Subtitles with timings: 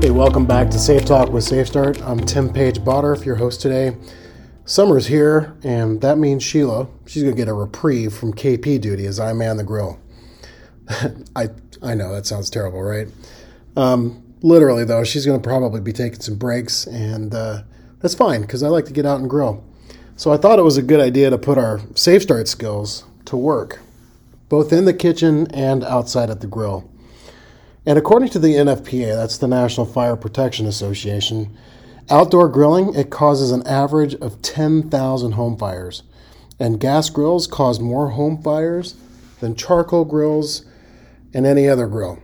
[0.00, 2.00] Hey, welcome back to Safe Talk with Safe Start.
[2.00, 3.98] I'm Tim Page-Bittner, your host today.
[4.64, 6.88] Summer's here, and that means Sheila.
[7.04, 10.00] She's gonna get a reprieve from KP duty as I man the grill.
[11.36, 11.50] I
[11.82, 13.08] I know that sounds terrible, right?
[13.76, 17.64] Um, literally though, she's gonna probably be taking some breaks, and uh,
[18.00, 19.62] that's fine because I like to get out and grill.
[20.16, 23.36] So I thought it was a good idea to put our Safe Start skills to
[23.36, 23.80] work,
[24.48, 26.90] both in the kitchen and outside at the grill.
[27.90, 31.52] And according to the NFPA, that's the National Fire Protection Association,
[32.08, 36.04] outdoor grilling it causes an average of 10,000 home fires.
[36.60, 38.94] And gas grills cause more home fires
[39.40, 40.64] than charcoal grills
[41.34, 42.20] and any other grill.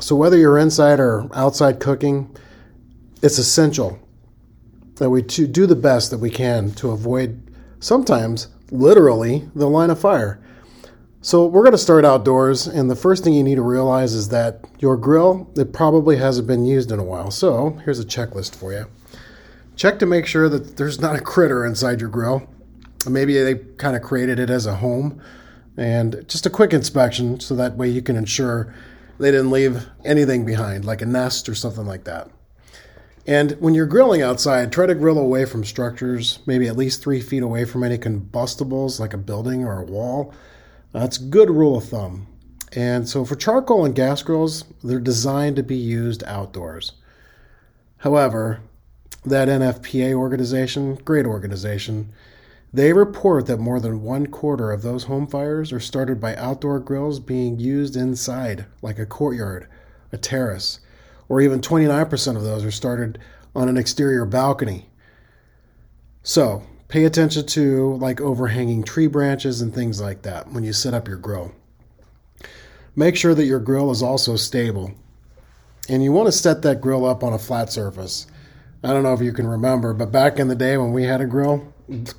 [0.00, 2.36] So whether you're inside or outside cooking,
[3.22, 4.00] it's essential
[4.96, 7.40] that we do the best that we can to avoid
[7.78, 10.43] sometimes literally the line of fire.
[11.24, 14.28] So we're going to start outdoors, and the first thing you need to realize is
[14.28, 17.30] that your grill it probably hasn't been used in a while.
[17.30, 18.88] So here's a checklist for you.
[19.74, 22.46] Check to make sure that there's not a critter inside your grill.
[23.08, 25.18] Maybe they kind of created it as a home,
[25.78, 28.74] and just a quick inspection so that way you can ensure
[29.18, 32.28] they didn't leave anything behind, like a nest or something like that.
[33.26, 37.22] And when you're grilling outside, try to grill away from structures, maybe at least three
[37.22, 40.34] feet away from any combustibles like a building or a wall
[40.94, 42.28] that's good rule of thumb.
[42.72, 46.92] And so for charcoal and gas grills, they're designed to be used outdoors.
[47.98, 48.60] However,
[49.24, 52.12] that NFPA organization, great organization,
[52.72, 56.78] they report that more than one quarter of those home fires are started by outdoor
[56.78, 59.66] grills being used inside, like a courtyard,
[60.12, 60.78] a terrace,
[61.28, 63.18] or even 29% of those are started
[63.54, 64.86] on an exterior balcony.
[66.22, 70.94] So, Pay attention to like overhanging tree branches and things like that when you set
[70.94, 71.52] up your grill.
[72.96, 74.92] Make sure that your grill is also stable.
[75.88, 78.26] And you want to set that grill up on a flat surface.
[78.82, 81.20] I don't know if you can remember, but back in the day when we had
[81.20, 81.72] a grill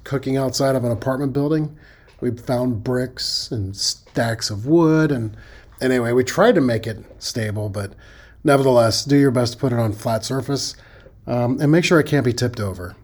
[0.03, 1.78] cooking outside of an apartment building,
[2.22, 5.35] we found bricks and stacks of wood and
[5.81, 7.94] anyway, we tried to make it stable, but
[8.44, 10.75] nevertheless, do your best to put it on flat surface
[11.28, 12.95] um, and make sure it can't be tipped over.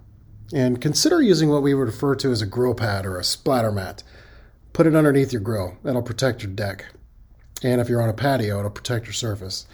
[0.53, 4.03] And consider using what we refer to as a grill pad or a splatter mat.
[4.73, 5.77] Put it underneath your grill.
[5.83, 6.85] That'll protect your deck.
[7.63, 9.65] And if you're on a patio, it'll protect your surface.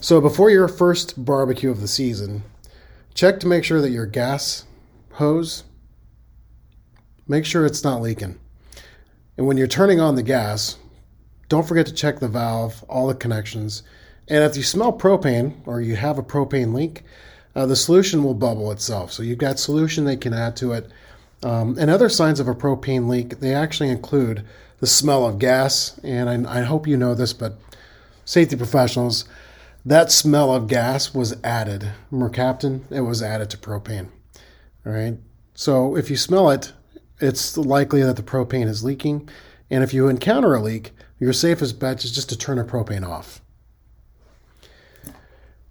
[0.00, 2.44] So before your first barbecue of the season,
[3.14, 4.64] check to make sure that your gas
[5.12, 5.64] hose,
[7.26, 8.38] make sure it's not leaking.
[9.36, 10.76] And when you're turning on the gas,
[11.48, 13.82] don't forget to check the valve, all the connections.
[14.28, 17.02] And if you smell propane or you have a propane leak,
[17.58, 19.10] uh, the solution will bubble itself.
[19.10, 20.88] So you've got solution they can add to it.
[21.42, 24.44] Um, and other signs of a propane leak, they actually include
[24.78, 25.98] the smell of gas.
[26.04, 27.58] And I, I hope you know this, but
[28.24, 29.24] safety professionals,
[29.84, 31.90] that smell of gas was added.
[32.12, 34.10] Mercaptan, it was added to propane.
[34.86, 35.18] All right.
[35.54, 36.72] So if you smell it,
[37.20, 39.28] it's likely that the propane is leaking.
[39.68, 43.04] And if you encounter a leak, your safest bet is just to turn the propane
[43.04, 43.40] off.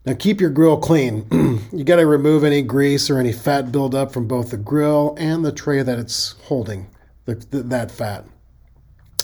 [0.07, 1.28] Now keep your grill clean.
[1.73, 5.44] you got to remove any grease or any fat buildup from both the grill and
[5.44, 6.88] the tray that it's holding
[7.25, 8.23] the, the, that fat.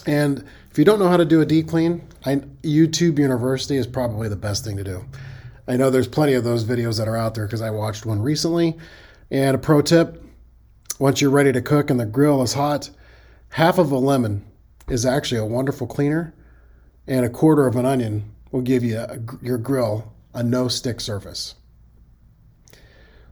[0.05, 3.87] And if you don't know how to do a deep clean, I, YouTube University is
[3.87, 5.05] probably the best thing to do.
[5.69, 8.21] I know there's plenty of those videos that are out there because I watched one
[8.21, 8.77] recently.
[9.31, 10.21] And a pro tip
[10.99, 12.89] once you're ready to cook and the grill is hot,
[13.51, 14.43] half of a lemon
[14.89, 16.33] is actually a wonderful cleaner,
[17.07, 20.99] and a quarter of an onion will give you a, your grill a no stick
[20.99, 21.55] surface.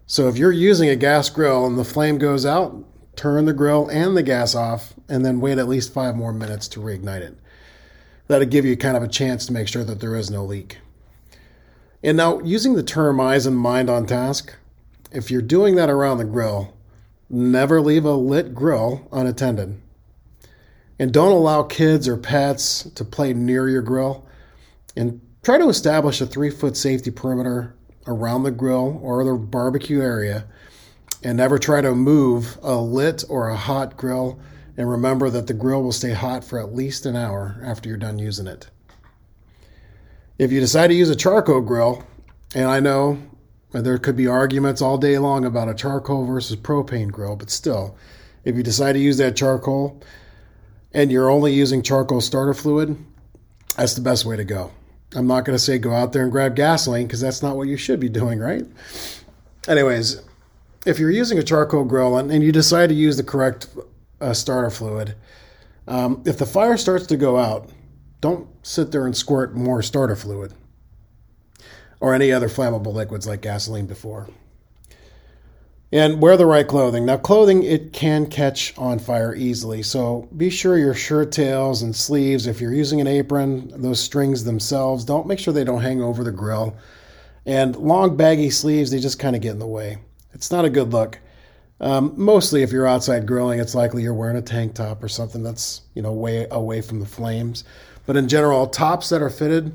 [0.05, 2.83] So if you're using a gas grill and the flame goes out,
[3.15, 6.67] turn the grill and the gas off and then wait at least five more minutes
[6.69, 7.37] to reignite it.
[8.27, 10.79] That'll give you kind of a chance to make sure that there is no leak.
[12.03, 14.55] And now, using the term eyes and mind on task,
[15.11, 16.73] if you're doing that around the grill,
[17.29, 19.79] never leave a lit grill unattended.
[20.97, 24.25] And don't allow kids or pets to play near your grill.
[24.95, 27.73] And Try to establish a three foot safety perimeter
[28.05, 30.45] around the grill or the barbecue area
[31.23, 34.39] and never try to move a lit or a hot grill.
[34.77, 37.97] And remember that the grill will stay hot for at least an hour after you're
[37.97, 38.69] done using it.
[40.37, 42.03] If you decide to use a charcoal grill,
[42.53, 43.19] and I know
[43.71, 47.97] there could be arguments all day long about a charcoal versus propane grill, but still,
[48.45, 50.01] if you decide to use that charcoal
[50.93, 52.95] and you're only using charcoal starter fluid,
[53.75, 54.71] that's the best way to go.
[55.15, 57.67] I'm not going to say go out there and grab gasoline because that's not what
[57.67, 58.65] you should be doing, right?
[59.67, 60.21] Anyways,
[60.85, 63.67] if you're using a charcoal grill and, and you decide to use the correct
[64.21, 65.15] uh, starter fluid,
[65.87, 67.69] um, if the fire starts to go out,
[68.21, 70.53] don't sit there and squirt more starter fluid.
[71.99, 74.27] or any other flammable liquids like gasoline before.
[75.93, 77.05] And wear the right clothing.
[77.05, 79.83] Now, clothing, it can catch on fire easily.
[79.83, 84.45] So be sure your shirt tails and sleeves, if you're using an apron, those strings
[84.45, 86.77] themselves, don't make sure they don't hang over the grill.
[87.45, 89.97] And long, baggy sleeves, they just kind of get in the way.
[90.33, 91.19] It's not a good look.
[91.81, 95.41] Um, mostly, if you're outside grilling, it's likely you're wearing a tank top or something
[95.41, 97.63] that's you know way away from the flames.
[98.05, 99.73] But in general, tops that are fitted,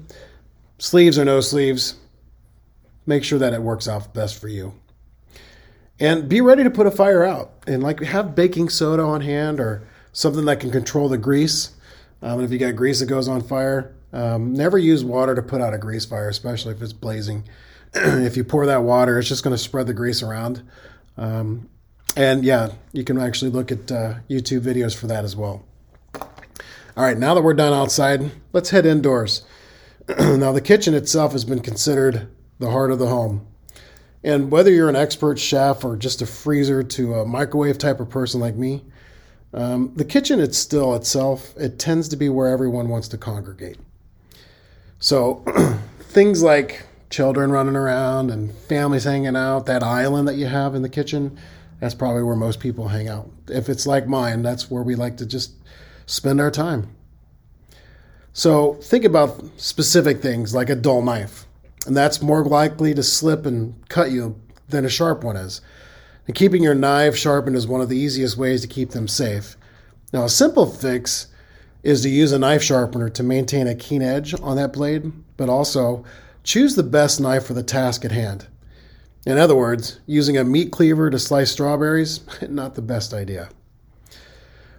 [0.78, 1.96] sleeves or no sleeves,
[3.06, 4.72] make sure that it works out best for you.
[5.98, 7.52] And be ready to put a fire out.
[7.66, 11.74] And like have baking soda on hand or something that can control the grease.
[12.22, 15.60] Um, if you got grease that goes on fire, um, never use water to put
[15.60, 17.44] out a grease fire, especially if it's blazing.
[17.94, 20.62] if you pour that water, it's just going to spread the grease around.
[21.16, 21.68] Um,
[22.16, 25.64] and yeah, you can actually look at uh, YouTube videos for that as well.
[26.14, 29.44] All right, now that we're done outside, let's head indoors.
[30.18, 32.28] now, the kitchen itself has been considered
[32.58, 33.46] the heart of the home.
[34.26, 38.10] And whether you're an expert chef or just a freezer to a microwave type of
[38.10, 38.82] person like me,
[39.54, 43.78] um, the kitchen it's still itself, it tends to be where everyone wants to congregate.
[44.98, 45.44] So
[46.00, 50.82] things like children running around and families hanging out, that island that you have in
[50.82, 51.38] the kitchen,
[51.78, 53.30] that's probably where most people hang out.
[53.48, 55.52] If it's like mine, that's where we like to just
[56.06, 56.90] spend our time.
[58.32, 61.45] So think about specific things like a dull knife,
[61.86, 65.60] and that's more likely to slip and cut you than a sharp one is.
[66.26, 69.56] And keeping your knife sharpened is one of the easiest ways to keep them safe.
[70.12, 71.28] Now, a simple fix
[71.82, 75.48] is to use a knife sharpener to maintain a keen edge on that blade, but
[75.48, 76.04] also
[76.42, 78.46] choose the best knife for the task at hand.
[79.24, 83.48] In other words, using a meat cleaver to slice strawberries, not the best idea.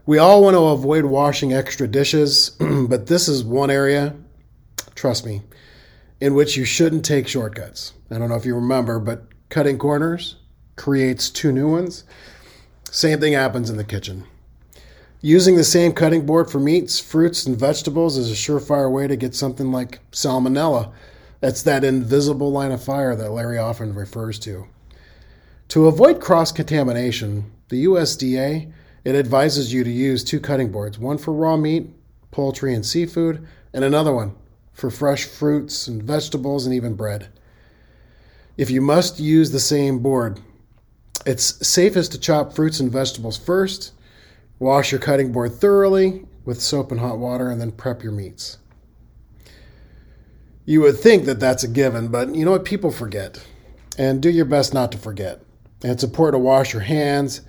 [0.05, 4.15] We all want to avoid washing extra dishes, but this is one area,
[4.95, 5.41] trust me,
[6.19, 7.93] in which you shouldn't take shortcuts.
[8.09, 10.37] I don't know if you remember, but cutting corners
[10.75, 12.03] creates two new ones.
[12.89, 14.25] Same thing happens in the kitchen.
[15.21, 19.15] Using the same cutting board for meats, fruits, and vegetables is a surefire way to
[19.15, 20.91] get something like salmonella
[21.39, 24.67] that's that invisible line of fire that Larry often refers to.
[25.69, 28.71] To avoid cross contamination, the USDA
[29.03, 31.89] it advises you to use two cutting boards, one for raw meat,
[32.31, 34.35] poultry, and seafood, and another one
[34.77, 37.27] for fresh fruits and vegetables and even bread.
[38.57, 40.39] If you must use the same board,
[41.25, 43.91] it's safest to chop fruits and vegetables first,
[44.59, 48.59] wash your cutting board thoroughly with soap and hot water, and then prep your meats.
[50.65, 52.63] You would think that that's a given, but you know what?
[52.63, 53.43] People forget.
[53.97, 55.41] And do your best not to forget.
[55.81, 57.41] And it's important to wash your hands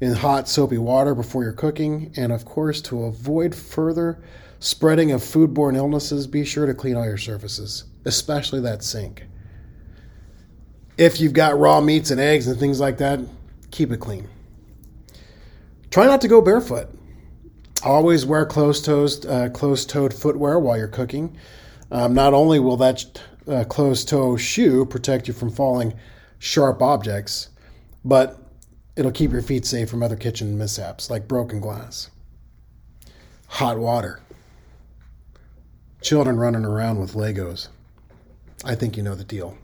[0.00, 2.12] in hot, soapy water before you're cooking.
[2.16, 4.20] And of course, to avoid further
[4.64, 9.24] spreading of foodborne illnesses, be sure to clean all your surfaces, especially that sink.
[10.96, 13.20] If you've got raw meats and eggs and things like that,
[13.70, 14.26] keep it clean.
[15.90, 16.88] Try not to go barefoot.
[17.84, 21.36] Always wear closed-toed, uh, closed-toed footwear while you're cooking.
[21.90, 25.92] Um, not only will that uh, closed toe shoe protect you from falling
[26.38, 27.50] sharp objects,
[28.02, 28.38] but
[28.96, 32.10] it'll keep your feet safe from other kitchen mishaps like broken glass,
[33.46, 34.20] hot water,
[36.04, 37.68] children running around with Legos.
[38.64, 39.58] I think you know the deal.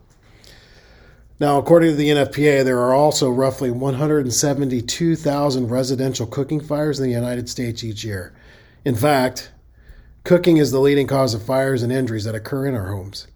[1.38, 7.12] Now, according to the NFPA, there are also roughly 172,000 residential cooking fires in the
[7.14, 8.35] United States each year.
[8.85, 9.52] In fact,
[10.25, 13.26] Cooking is the leading cause of fires and injuries that occur in our homes.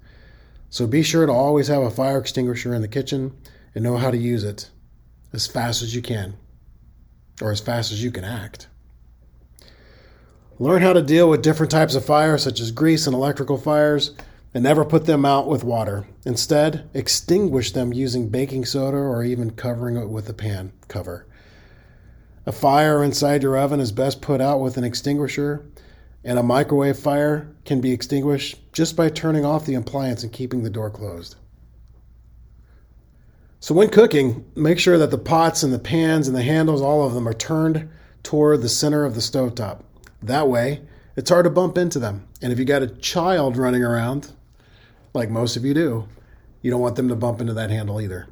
[0.69, 3.35] So be sure to always have a fire extinguisher in the kitchen
[3.75, 4.71] and know how to use it
[5.33, 6.37] as fast as you can,
[7.41, 8.69] or as fast as you can act.
[10.59, 14.13] Learn how to deal with different types of fires, such as grease and electrical fires,
[14.53, 16.07] and never put them out with water.
[16.25, 21.27] Instead, extinguish them using baking soda or even covering it with a pan cover.
[22.47, 25.65] A fire inside your oven is best put out with an extinguisher
[26.25, 30.63] and a microwave fire can be extinguished just by turning off the appliance and keeping
[30.63, 31.37] the door closed.
[33.61, 37.07] So, when cooking, make sure that the pots and the pans and the handles, all
[37.07, 37.89] of them, are turned
[38.23, 39.83] toward the center of the stovetop.
[40.27, 40.83] That way,
[41.17, 42.27] it's hard to bump into them.
[42.43, 44.33] And if you got a child running around,
[45.13, 46.09] like most of you do,
[46.63, 48.27] you don't want them to bump into that handle either.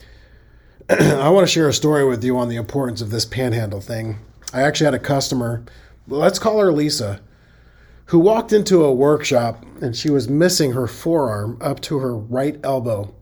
[0.90, 4.18] I want to share a story with you on the importance of this panhandle thing.
[4.52, 5.64] I actually had a customer
[6.08, 7.20] let's call her Lisa,
[8.06, 12.58] who walked into a workshop and she was missing her forearm up to her right
[12.64, 13.14] elbow.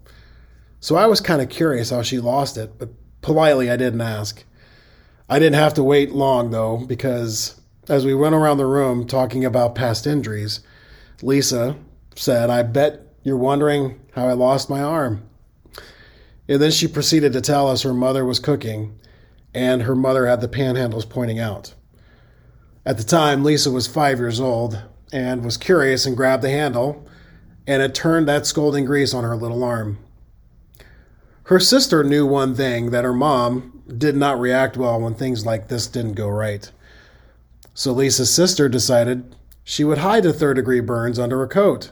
[0.80, 2.90] So I was kind of curious how she lost it, but
[3.20, 4.44] politely I didn't ask.
[5.28, 9.44] I didn't have to wait long though, because as we went around the room talking
[9.44, 10.60] about past injuries,
[11.22, 11.76] Lisa
[12.14, 15.28] said, I bet You're wondering how I lost my arm.
[16.48, 18.98] And then she proceeded to tell us her mother was cooking
[19.52, 21.74] and her mother had the panhandles pointing out.
[22.84, 24.80] At the time, Lisa was five years old
[25.12, 27.08] and was curious and grabbed the handle,
[27.66, 29.98] and it turned that scalding grease on her little arm.
[31.44, 35.68] Her sister knew one thing that her mom did not react well when things like
[35.68, 36.70] this didn't go right.
[37.76, 41.90] So Lisa's sister decided she would hide the third degree burns under a coat.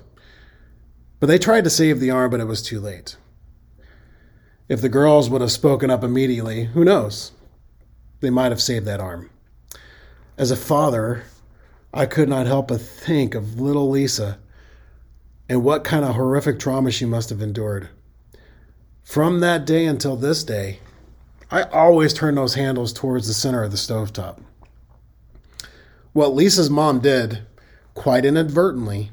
[1.20, 3.18] But they tried to save the arm, but it was too late.
[4.66, 7.32] If the girls would have spoken up immediately, who knows?
[8.20, 9.28] They might have saved that arm.
[10.38, 11.24] As a father,
[11.92, 14.38] I could not help but think of little Lisa
[15.50, 17.90] and what kind of horrific trauma she must have endured.
[19.02, 20.78] From that day until this day,
[21.50, 24.40] I always turn those handles towards the center of the stovetop.
[26.14, 27.42] What Lisa's mom did,
[27.94, 29.10] quite inadvertently,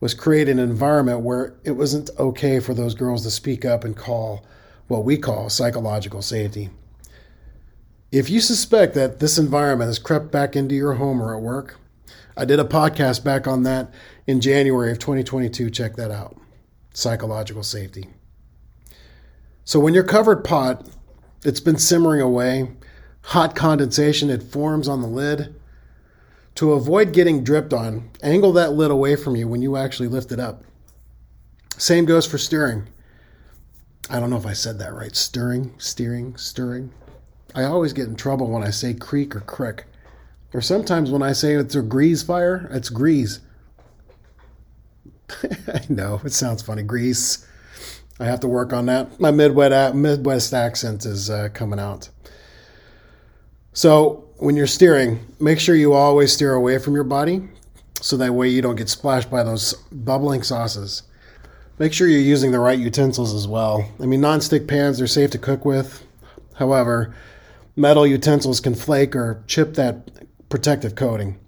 [0.00, 3.96] was create an environment where it wasn't okay for those girls to speak up and
[3.96, 4.44] call
[4.88, 6.70] what we call psychological safety.
[8.10, 11.78] If you suspect that this environment has crept back into your home or at work,
[12.36, 13.94] I did a podcast back on that
[14.26, 15.70] in January of 2022.
[15.70, 16.36] Check that out.
[16.92, 18.08] Psychological safety.
[19.64, 20.84] So when your covered pot,
[21.44, 22.72] it's been simmering away,
[23.22, 25.54] hot condensation, it forms on the lid.
[26.56, 30.30] To avoid getting dripped on, angle that lid away from you when you actually lift
[30.30, 30.62] it up.
[31.76, 32.88] Same goes for steering.
[34.08, 35.16] I don't know if I said that right.
[35.16, 36.92] Stirring, steering, stirring.
[37.54, 39.86] I always get in trouble when I say creek or crick.
[40.52, 43.40] Or sometimes when I say it's a grease fire, it's grease.
[45.42, 46.82] I know, it sounds funny.
[46.82, 47.46] Grease.
[48.20, 49.18] I have to work on that.
[49.18, 52.10] My Midwest, Midwest accent is uh, coming out.
[53.76, 57.42] So when you're steering, make sure you always steer away from your body
[58.00, 61.02] so that way you don't get splashed by those bubbling sauces.
[61.80, 63.84] Make sure you're using the right utensils as well.
[64.00, 66.06] I mean, non-stick pans are safe to cook with.
[66.54, 67.12] However,
[67.74, 70.08] metal utensils can flake or chip that
[70.48, 71.40] protective coating.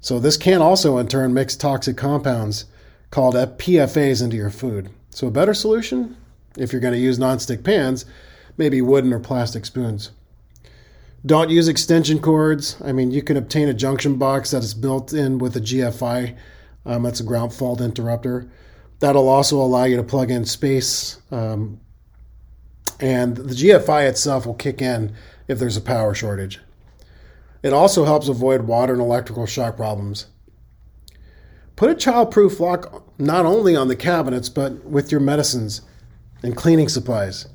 [0.00, 2.66] So this can also in turn mix toxic compounds
[3.10, 4.90] called PFAs into your food.
[5.08, 6.14] So a better solution,
[6.58, 8.04] if you're going to use non-stick pans,
[8.58, 10.10] maybe wooden or plastic spoons.
[11.26, 12.76] Don't use extension cords.
[12.84, 16.36] I mean, you can obtain a junction box that is built in with a GFI.
[16.84, 18.50] Um, that's a ground fault interrupter.
[18.98, 21.20] That'll also allow you to plug in space.
[21.30, 21.80] Um,
[23.00, 25.14] and the GFI itself will kick in
[25.48, 26.60] if there's a power shortage.
[27.62, 30.26] It also helps avoid water and electrical shock problems.
[31.76, 35.80] Put a childproof lock not only on the cabinets, but with your medicines
[36.42, 37.48] and cleaning supplies,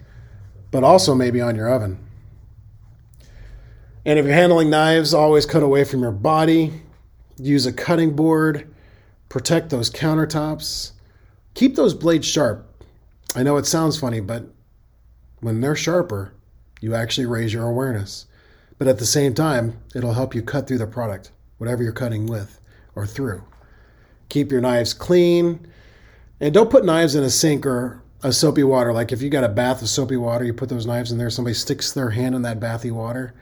[0.71, 1.99] but also maybe on your oven.
[4.09, 6.73] And if you're handling knives, always cut away from your body.
[7.37, 8.73] Use a cutting board.
[9.29, 10.93] Protect those countertops.
[11.53, 12.83] Keep those blades sharp.
[13.35, 14.45] I know it sounds funny, but
[15.41, 16.33] when they're sharper,
[16.81, 18.25] you actually raise your awareness.
[18.79, 22.25] But at the same time, it'll help you cut through the product, whatever you're cutting
[22.25, 22.59] with
[22.95, 23.43] or through.
[24.29, 25.67] Keep your knives clean.
[26.39, 28.91] And don't put knives in a sink or a soapy water.
[28.91, 31.29] Like if you got a bath of soapy water, you put those knives in there,
[31.29, 33.35] somebody sticks their hand in that bathy water.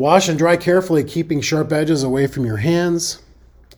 [0.00, 3.20] Wash and dry carefully, keeping sharp edges away from your hands.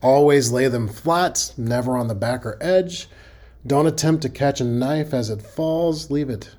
[0.00, 3.08] Always lay them flat, never on the back or edge.
[3.66, 6.54] Don't attempt to catch a knife as it falls, leave it.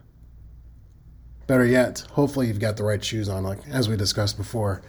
[1.48, 4.82] Better yet, hopefully you've got the right shoes on, like as we discussed before.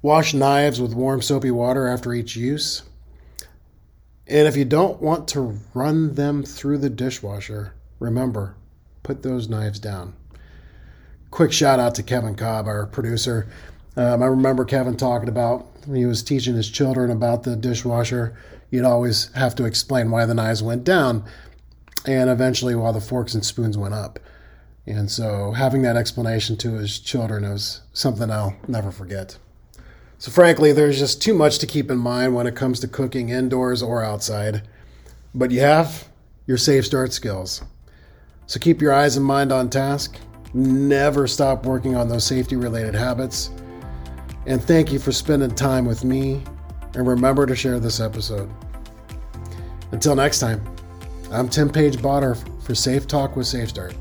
[0.00, 2.84] Wash knives with warm soapy water after each use.
[4.26, 8.54] And if you don't want to run them through the dishwasher, remember,
[9.02, 10.14] put those knives down.
[11.30, 13.46] Quick shout out to Kevin Cobb, our producer.
[13.96, 18.36] Um, I remember Kevin talking about when he was teaching his children about the dishwasher,
[18.70, 21.24] you'd always have to explain why the knives went down
[22.04, 24.18] and eventually why the forks and spoons went up.
[24.86, 29.38] And so having that explanation to his children is something I'll never forget.
[30.18, 33.28] So, frankly, there's just too much to keep in mind when it comes to cooking
[33.28, 34.62] indoors or outside.
[35.34, 36.08] But you have
[36.46, 37.62] your safe start skills.
[38.46, 40.16] So, keep your eyes and mind on task.
[40.54, 43.50] Never stop working on those safety related habits.
[44.46, 46.42] And thank you for spending time with me.
[46.94, 48.48] And remember to share this episode.
[49.92, 50.62] Until next time,
[51.30, 53.94] I'm Tim Page-Bittner for Safe Talk with Safe Start.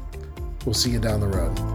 [0.66, 1.75] We'll see you down the road.